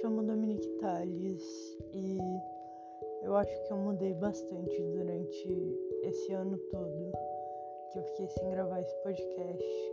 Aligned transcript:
chamo 0.00 0.22
Dominique 0.22 0.66
Tales 0.80 1.76
e 1.92 2.18
eu 3.22 3.36
acho 3.36 3.62
que 3.64 3.72
eu 3.72 3.76
mudei 3.76 4.14
bastante 4.14 4.82
durante 4.82 5.78
esse 6.04 6.32
ano 6.32 6.56
todo 6.70 7.12
que 7.90 7.98
eu 7.98 8.02
fiquei 8.04 8.28
sem 8.28 8.48
gravar 8.50 8.80
esse 8.80 8.96
podcast. 9.02 9.92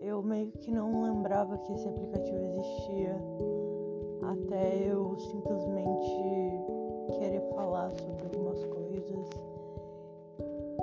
Eu 0.00 0.22
meio 0.22 0.52
que 0.52 0.70
não 0.70 1.02
lembrava 1.02 1.58
que 1.58 1.72
esse 1.72 1.88
aplicativo 1.88 2.44
existia 2.44 3.16
até 4.22 4.88
eu 4.88 5.18
simplesmente 5.18 7.18
querer 7.18 7.42
falar 7.54 7.90
sobre 7.90 8.26
algumas 8.26 8.64
coisas 8.64 9.28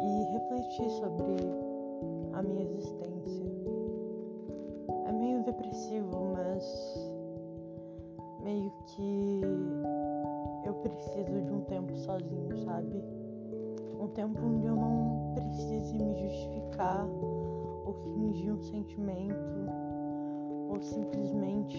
e 0.02 0.24
refletir 0.34 0.90
sobre 0.90 1.24
a 2.34 2.44
minha 2.44 2.64
existência. 2.64 3.05
Preciso 10.90 11.42
de 11.42 11.52
um 11.52 11.62
tempo 11.62 11.96
sozinho, 11.98 12.58
sabe? 12.64 13.04
Um 14.00 14.08
tempo 14.10 14.40
onde 14.46 14.66
eu 14.66 14.76
não 14.76 15.34
precise 15.36 15.98
me 15.98 16.16
justificar 16.16 17.08
ou 17.86 17.94
fingir 17.94 18.54
um 18.54 18.62
sentimento 18.62 19.36
ou 20.70 20.82
simplesmente 20.82 21.78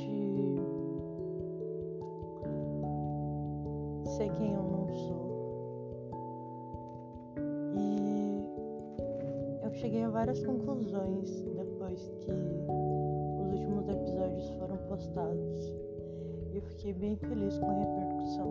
ser 4.16 4.30
quem 4.32 4.55
eu 4.55 4.62
não 4.62 4.88
sou. 4.88 5.27
E 7.77 8.45
eu 9.65 9.70
cheguei 9.73 10.04
a 10.04 10.10
várias 10.10 10.45
conclusões 10.45 11.43
depois 11.54 12.09
que 12.21 12.30
os 12.30 13.52
últimos 13.52 13.88
episódios 13.88 14.49
foram 14.51 14.77
postados 14.88 15.85
fiquei 16.87 16.92
bem 16.92 17.16
feliz 17.16 17.59
com 17.59 17.68
a 17.68 17.73
repercussão. 17.73 18.46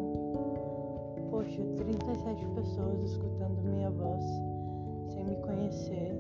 Poxa, 1.30 1.64
37 1.78 2.46
pessoas 2.48 3.12
escutando 3.12 3.64
minha 3.64 3.90
voz 3.90 4.22
sem 5.14 5.24
me 5.24 5.38
conhecer 5.38 6.12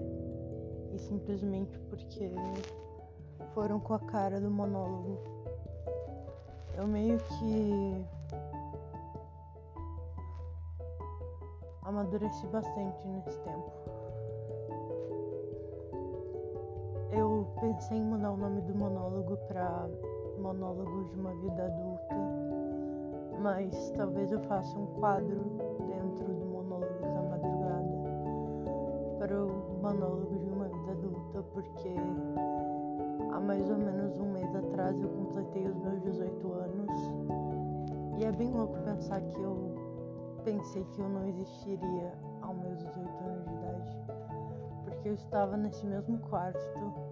e 0.93 0.97
simplesmente 0.97 1.77
porque 1.89 2.31
foram 3.53 3.81
com 3.81 3.95
a 3.95 3.99
cara 3.99 4.39
do 4.39 4.49
monólogo. 4.49 5.19
Eu 6.77 6.87
meio 6.87 7.17
que 7.17 8.05
amadureci 11.81 12.47
bastante 12.47 13.05
nesse 13.07 13.37
tempo. 13.39 13.73
Eu 17.17 17.47
pensei 17.61 17.97
em 17.97 18.03
mudar 18.03 18.31
o 18.31 18.37
nome 18.37 18.59
do 18.59 18.75
monólogo 18.75 19.37
para 19.47 19.87
monólogos 20.37 21.09
de 21.11 21.19
uma 21.19 21.33
vida 21.35 21.63
adulta, 21.63 22.15
mas 23.41 23.91
talvez 23.91 24.33
eu 24.33 24.41
faça 24.41 24.77
um 24.77 24.85
quadro 24.99 25.39
dentro 25.87 26.33
do 26.33 26.45
Monólogos 26.45 27.01
da 27.01 27.21
Madrugada 27.21 27.95
para 29.17 29.45
o 29.45 29.79
Monólogo 29.81 30.37
de 30.39 30.49
uma 30.49 30.67
Vida 30.67 30.91
Adulta, 30.91 31.43
porque 31.53 31.95
há 33.31 33.39
mais 33.39 33.69
ou 33.69 33.77
menos 33.77 34.19
um 34.19 34.33
mês 34.33 34.53
atrás 34.53 35.01
eu 35.01 35.07
completei 35.07 35.67
os 35.67 35.75
meus 35.77 36.01
18 36.01 36.51
anos 36.51 36.91
e 38.17 38.25
é 38.25 38.31
bem 38.33 38.51
louco 38.51 38.77
pensar 38.81 39.21
que 39.21 39.41
eu 39.41 39.73
pensei 40.43 40.83
que 40.91 40.99
eu 40.99 41.07
não 41.07 41.25
existiria 41.27 42.11
aos 42.41 42.57
meus 42.57 42.77
18 42.77 42.99
anos 43.23 43.45
de 43.45 43.53
idade, 43.53 43.97
porque 44.83 45.09
eu 45.09 45.13
estava 45.13 45.55
nesse 45.55 45.85
mesmo 45.85 46.19
quarto 46.19 47.04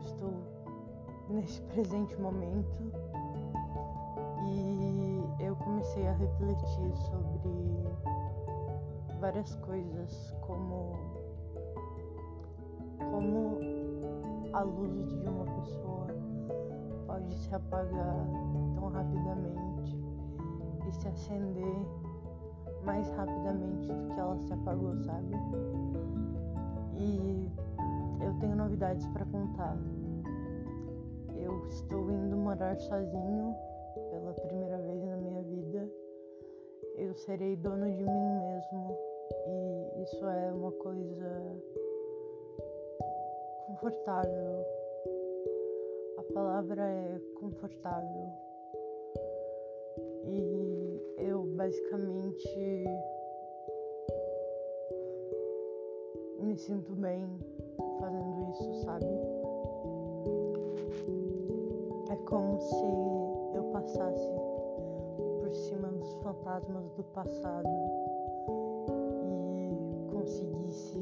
estou 0.00 0.32
nesse 1.28 1.60
presente 1.72 2.16
momento 2.20 2.92
e 4.44 5.22
eu 5.38 5.54
comecei 5.56 6.06
a 6.06 6.12
refletir 6.12 6.96
sobre 6.96 7.50
várias 9.20 9.54
coisas 9.56 10.34
como 10.40 10.94
como 12.98 13.58
a 14.52 14.62
luz 14.62 15.08
de 15.20 15.28
uma 15.28 15.44
pessoa 15.44 16.06
pode 17.06 17.34
se 17.34 17.54
apagar 17.54 18.26
tão 18.74 18.88
rapidamente 18.88 19.96
e 20.86 20.92
se 20.92 21.08
acender 21.08 21.86
mais 22.84 23.08
rapidamente 23.10 23.86
do 23.86 24.14
que 24.14 24.20
ela 24.20 24.38
se 24.38 24.52
apagou, 24.52 24.96
sabe? 24.98 25.34
E 26.96 27.50
eu 28.20 28.34
tenho 28.40 28.56
novidades 28.56 29.06
para 29.08 29.24
contar 29.26 29.76
eu 31.42 31.66
estou 31.68 32.10
indo 32.10 32.36
morar 32.36 32.76
sozinho 32.76 33.54
pela 34.10 34.32
primeira 34.34 34.78
vez 34.78 35.02
na 35.04 35.16
minha 35.16 35.42
vida. 35.42 35.88
Eu 36.96 37.14
serei 37.14 37.56
dono 37.56 37.86
de 37.86 38.04
mim 38.04 38.38
mesmo 38.38 38.98
e 39.46 40.02
isso 40.02 40.26
é 40.26 40.52
uma 40.52 40.72
coisa 40.72 41.62
confortável. 43.66 44.66
A 46.18 46.22
palavra 46.34 46.82
é 46.82 47.20
confortável. 47.38 48.28
E 50.24 51.16
eu 51.18 51.44
basicamente 51.56 52.84
me 56.40 56.56
sinto 56.56 56.92
bem 56.96 57.24
fazendo 58.00 58.50
isso, 58.50 58.74
sabe? 58.84 59.29
É 62.10 62.16
como 62.26 62.60
se 62.60 62.84
eu 63.54 63.62
passasse 63.72 64.34
por 65.38 65.52
cima 65.52 65.86
dos 65.92 66.12
fantasmas 66.16 66.90
do 66.96 67.04
passado 67.04 67.68
e 69.20 70.10
conseguisse 70.10 70.98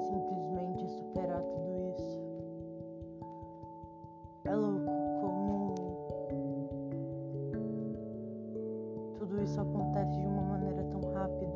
simplesmente 0.00 0.88
superar 0.88 1.42
tudo 1.42 1.78
isso. 1.94 2.22
É 4.46 4.54
louco 4.54 4.90
como 5.20 5.74
tudo 9.18 9.42
isso 9.42 9.60
acontece 9.60 10.20
de 10.20 10.26
uma 10.26 10.42
maneira 10.42 10.82
tão 10.84 11.02
rápida. 11.12 11.52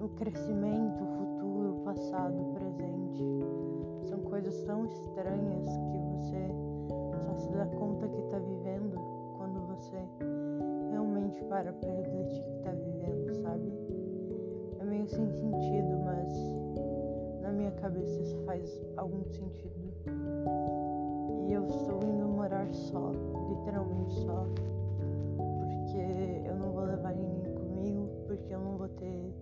O 0.00 0.08
crescimento, 0.16 1.04
o 1.04 1.06
futuro, 1.06 1.76
o 1.76 1.80
passado, 1.84 2.34
o 2.34 2.52
presente 2.52 3.22
coisas 4.36 4.62
tão 4.64 4.84
estranhas 4.84 5.66
que 5.90 5.98
você 5.98 6.48
só 7.24 7.34
se 7.36 7.50
dá 7.52 7.64
conta 7.66 8.06
que 8.06 8.20
está 8.20 8.38
vivendo 8.38 8.96
quando 9.36 9.66
você 9.66 9.96
realmente 10.90 11.42
para 11.44 11.72
para 11.72 11.90
refletir 11.90 12.42
que 12.44 12.50
está 12.50 12.70
vivendo, 12.72 13.34
sabe? 13.42 13.72
É 14.78 14.84
meio 14.84 15.06
sem 15.08 15.26
sentido, 15.30 15.98
mas 16.04 16.32
na 17.40 17.50
minha 17.50 17.70
cabeça 17.72 18.20
isso 18.20 18.36
faz 18.44 18.78
algum 18.98 19.24
sentido. 19.24 19.74
E 21.48 21.52
eu 21.54 21.66
estou 21.66 22.02
indo 22.02 22.28
morar 22.28 22.68
só, 22.74 23.12
literalmente 23.48 24.14
só, 24.26 24.46
porque 25.38 26.46
eu 26.46 26.56
não 26.56 26.72
vou 26.72 26.84
levar 26.84 27.14
ninguém 27.14 27.54
comigo, 27.54 28.08
porque 28.26 28.54
eu 28.54 28.60
não 28.60 28.76
vou 28.76 28.88
ter 28.88 29.32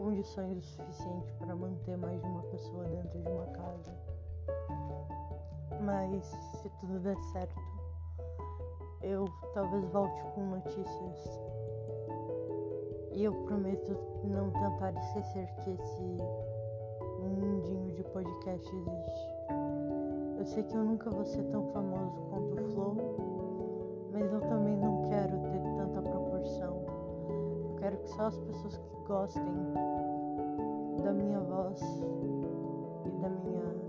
condições 0.00 0.56
o 0.56 0.62
suficiente 0.62 1.32
para 1.34 1.54
manter 1.54 1.96
mais 1.98 2.18
de 2.20 2.26
uma 2.26 2.42
pessoa 2.44 2.84
dentro 2.84 3.20
de 3.20 3.28
uma 3.28 3.46
casa. 3.48 3.92
Mas 5.82 6.24
se 6.24 6.68
tudo 6.80 6.98
der 7.00 7.16
certo, 7.32 7.60
eu 9.02 9.26
talvez 9.52 9.84
volte 9.90 10.22
com 10.34 10.40
notícias. 10.46 11.40
E 13.12 13.24
eu 13.24 13.34
prometo 13.44 13.96
não 14.24 14.50
tentar 14.50 14.94
esquecer 14.94 15.46
que 15.56 15.70
esse 15.70 16.16
mundinho 17.20 17.94
de 17.94 18.02
podcast 18.04 18.74
existe. 18.74 19.28
Eu 20.38 20.46
sei 20.46 20.62
que 20.62 20.74
eu 20.74 20.84
nunca 20.84 21.10
vou 21.10 21.24
ser 21.26 21.42
tão 21.44 21.66
famoso 21.72 22.18
quanto 22.30 22.54
o 22.54 22.72
Flow, 22.72 24.10
mas 24.12 24.32
eu 24.32 24.40
também 24.40 24.76
não 24.76 25.02
quero 25.10 25.38
ter 25.50 25.59
quero 27.90 28.02
que 28.02 28.08
só 28.10 28.26
as 28.26 28.38
pessoas 28.38 28.76
que 28.76 28.96
gostem 29.06 29.42
da 31.02 31.12
minha 31.12 31.40
voz 31.40 31.80
e 33.04 33.10
da 33.20 33.28
minha 33.28 33.80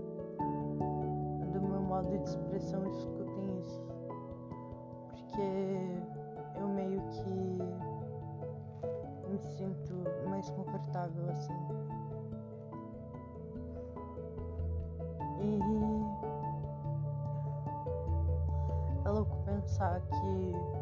modo 1.92 2.08
de 2.08 2.24
expressão 2.24 2.84
escutem 2.86 3.58
isso. 3.60 3.80
Porque 5.08 5.42
eu 6.58 6.68
meio 6.68 7.00
que 7.10 7.58
me 9.28 9.38
sinto 9.38 9.94
mais 10.28 10.50
confortável 10.50 11.28
assim. 11.30 11.52
E 15.40 15.60
é 19.04 19.08
louco 19.10 19.36
pensar 19.44 20.00
que 20.00 20.81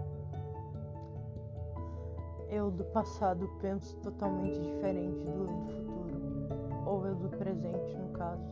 eu 2.51 2.71
do 2.71 2.85
passado 2.87 3.49
penso 3.61 3.97
totalmente 3.99 4.61
diferente 4.61 5.25
do, 5.25 5.47
do 5.47 5.73
futuro, 5.73 6.85
ou 6.85 7.07
eu 7.07 7.15
do 7.15 7.29
presente 7.29 7.97
no 7.97 8.09
caso 8.11 8.45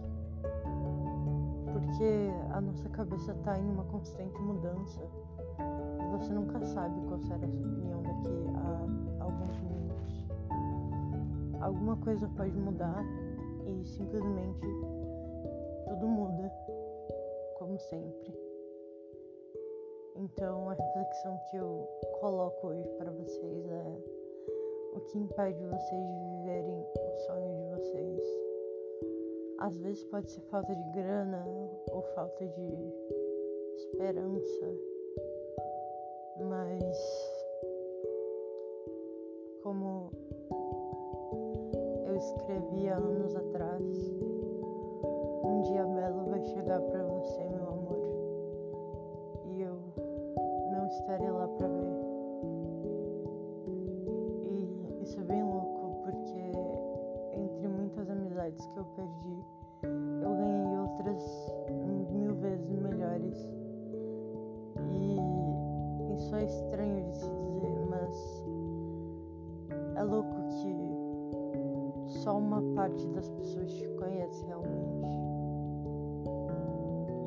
Porque 1.73 2.31
a 2.53 2.61
nossa 2.61 2.89
cabeça 2.91 3.35
tá 3.45 3.59
em 3.59 3.69
uma 3.69 3.85
constante 3.85 4.41
mudança. 4.41 5.01
E 5.59 6.17
você 6.17 6.33
nunca 6.33 6.65
sabe 6.65 7.01
qual 7.09 7.21
será 7.21 7.45
a 7.45 7.51
sua 7.51 7.67
opinião 7.67 8.03
daqui 8.03 8.29
a 8.57 9.25
alguns 9.25 9.61
minutos. 9.61 10.27
Alguma 11.61 11.97
coisa 11.97 12.29
pode 12.37 12.57
mudar 12.57 13.05
e 13.67 13.85
simplesmente 13.85 14.67
tudo 15.89 16.07
muda, 16.07 16.51
como 17.59 17.79
sempre. 17.79 18.48
Então 20.21 20.69
a 20.69 20.73
reflexão 20.75 21.39
que 21.49 21.57
eu 21.57 21.89
coloco 22.21 22.67
hoje 22.67 22.89
para 22.99 23.09
vocês 23.13 23.71
é 23.71 23.99
o 24.95 25.01
que 25.01 25.17
impede 25.17 25.65
vocês 25.65 26.07
de 26.09 26.25
viverem 26.37 26.81
o 26.81 27.19
sonho 27.21 27.55
de 27.55 27.65
vocês. 27.77 28.23
Às 29.61 29.79
vezes 29.79 30.03
pode 30.07 30.29
ser 30.29 30.41
falta 30.51 30.75
de 30.75 30.91
grana 30.91 31.47
ou 31.93 32.03
falta 32.17 32.45
de 32.49 32.93
esperança, 33.77 34.67
mas 36.41 36.99
como 39.63 40.11
eu 42.09 42.17
escrevi 42.17 42.89
há 42.89 42.97
anos 42.97 43.37
atrás, 43.37 43.85
um 45.45 45.63
dia 45.63 45.85
belo 45.85 46.25
vai 46.25 46.43
chegar 46.43 46.81
para 46.81 47.05
você, 47.05 47.45
meu 47.45 47.68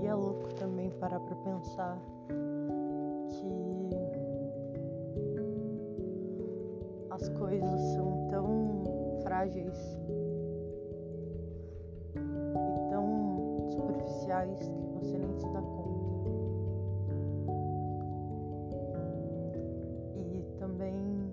E 0.01 0.07
é 0.07 0.13
louco 0.15 0.51
também 0.55 0.89
parar 0.99 1.19
pra 1.19 1.35
pensar 1.35 2.01
que 3.29 3.89
as 7.11 7.29
coisas 7.29 7.79
são 7.93 8.27
tão 8.29 8.83
frágeis 9.21 9.77
e 12.15 12.89
tão 12.89 13.69
superficiais 13.69 14.57
que 14.57 14.87
você 14.95 15.17
nem 15.19 15.37
se 15.37 15.45
dá 15.53 15.61
conta. 15.61 16.31
E 20.17 20.43
também 20.57 21.31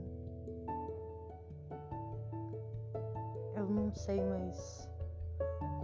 eu 3.56 3.66
não 3.66 3.90
sei 3.94 4.20
mais 4.20 4.87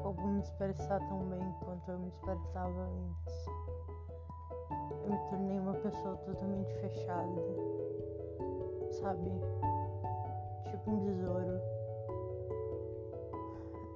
como 0.02 0.26
me 0.28 0.40
expressar 0.40 1.00
tão 1.08 1.20
bem 1.30 1.54
quanto 1.64 1.90
eu 1.90 1.98
me 1.98 2.08
expressava 2.08 2.80
antes. 2.80 3.46
Eu 5.04 5.10
me 5.10 5.18
tornei 5.30 5.58
uma 5.58 5.74
pessoa 5.74 6.16
totalmente 6.18 6.74
fechada, 6.74 7.42
sabe? 9.00 9.30
Tipo 10.70 10.90
um 10.90 11.04
besouro. 11.04 11.60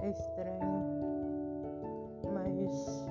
É 0.01 0.11
estranho, 0.11 0.85
mas 2.33 3.09